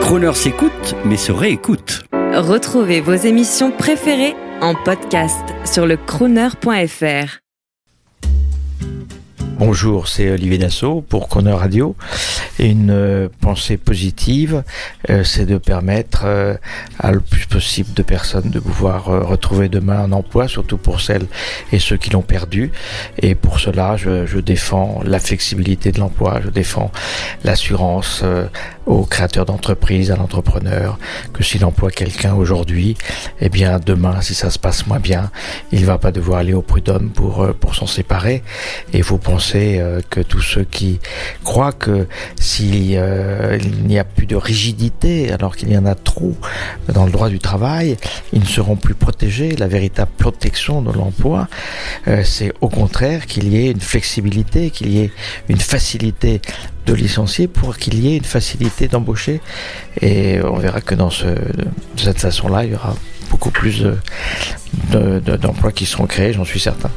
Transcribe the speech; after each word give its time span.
Croner 0.00 0.34
s'écoute, 0.34 0.94
mais 1.04 1.16
se 1.16 1.32
réécoute. 1.32 2.04
Retrouvez 2.12 3.00
vos 3.00 3.14
émissions 3.14 3.70
préférées 3.70 4.34
en 4.60 4.74
podcast 4.74 5.44
sur 5.64 5.86
le 5.86 5.96
crooner.fr. 5.96 7.40
Bonjour, 9.56 10.08
c'est 10.08 10.30
Olivier 10.30 10.58
Dassault 10.58 11.00
pour 11.00 11.28
Croner 11.28 11.52
Radio. 11.52 11.94
Une 12.58 12.90
euh, 12.90 13.28
pensée 13.40 13.76
positive, 13.76 14.64
euh, 15.10 15.22
c'est 15.22 15.46
de 15.46 15.58
permettre 15.58 16.22
euh, 16.24 16.54
à 16.98 17.12
le 17.12 17.20
plus 17.20 17.46
possible 17.46 17.94
de 17.94 18.02
personnes 18.02 18.50
de 18.50 18.58
pouvoir 18.58 19.04
retrouver 19.04 19.68
demain 19.68 20.00
un 20.00 20.12
emploi, 20.12 20.48
surtout 20.48 20.76
pour 20.76 21.00
celles 21.00 21.26
et 21.72 21.78
ceux 21.78 21.96
qui 21.96 22.10
l'ont 22.10 22.22
perdu. 22.22 22.72
Et 23.22 23.36
pour 23.36 23.60
cela, 23.60 23.96
je, 23.96 24.26
je 24.26 24.38
défends 24.40 25.00
la 25.04 25.20
flexibilité 25.20 25.92
de 25.92 26.00
l'emploi, 26.00 26.40
je 26.44 26.50
défends 26.50 26.90
l'assurance 27.44 28.24
aux 28.86 29.04
créateurs 29.04 29.44
d'entreprises, 29.44 30.10
à 30.10 30.16
l'entrepreneur, 30.16 30.98
que 31.32 31.42
s'il 31.42 31.64
emploie 31.64 31.90
quelqu'un 31.90 32.34
aujourd'hui, 32.34 32.96
eh 33.40 33.48
bien 33.48 33.78
demain, 33.84 34.20
si 34.20 34.34
ça 34.34 34.50
se 34.50 34.58
passe 34.58 34.86
moins 34.86 35.00
bien, 35.00 35.30
il 35.72 35.84
va 35.86 35.98
pas 35.98 36.12
devoir 36.12 36.38
aller 36.38 36.52
au 36.52 36.62
prud'homme 36.62 37.10
pour 37.10 37.42
euh, 37.42 37.52
pour 37.52 37.74
s'en 37.74 37.86
séparer. 37.86 38.42
Et 38.92 39.02
vous 39.02 39.18
pensez 39.18 39.78
euh, 39.78 40.00
que 40.10 40.20
tous 40.20 40.42
ceux 40.42 40.64
qui 40.64 41.00
croient 41.44 41.72
que 41.72 42.06
s'il 42.38 42.94
euh, 42.96 43.58
n'y 43.84 43.98
a 43.98 44.04
plus 44.04 44.26
de 44.26 44.36
rigidité, 44.36 45.32
alors 45.32 45.56
qu'il 45.56 45.72
y 45.72 45.78
en 45.78 45.86
a 45.86 45.94
trop 45.94 46.34
dans 46.92 47.06
le 47.06 47.12
droit 47.12 47.28
du 47.28 47.38
travail, 47.38 47.96
ils 48.32 48.40
ne 48.40 48.46
seront 48.46 48.76
plus 48.76 48.94
protégés. 48.94 49.56
La 49.56 49.68
véritable 49.68 50.10
protection 50.18 50.82
de 50.82 50.92
l'emploi, 50.92 51.48
c'est 52.24 52.52
au 52.60 52.68
contraire 52.68 53.26
qu'il 53.26 53.48
y 53.48 53.66
ait 53.66 53.70
une 53.70 53.80
flexibilité, 53.80 54.70
qu'il 54.70 54.88
y 54.88 55.00
ait 55.00 55.10
une 55.48 55.58
facilité 55.58 56.40
de 56.86 56.94
licencier 56.94 57.48
pour 57.48 57.76
qu'il 57.76 57.98
y 58.00 58.12
ait 58.12 58.16
une 58.16 58.24
facilité 58.24 58.88
d'embaucher. 58.88 59.40
Et 60.00 60.40
on 60.42 60.56
verra 60.56 60.80
que 60.80 60.94
dans 60.94 61.08
de 61.08 62.00
cette 62.00 62.20
façon-là, 62.20 62.64
il 62.64 62.72
y 62.72 62.74
aura 62.74 62.94
beaucoup 63.30 63.50
plus 63.50 63.84
d'emplois 64.90 65.72
qui 65.72 65.86
seront 65.86 66.06
créés, 66.06 66.32
j'en 66.32 66.44
suis 66.44 66.60
certain. 66.60 66.90